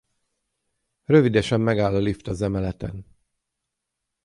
Rövidesen 1.05 1.61
megáll 1.61 1.95
a 1.95 1.97
lift 1.97 2.27
az 2.27 2.41
emeleten. 2.41 3.05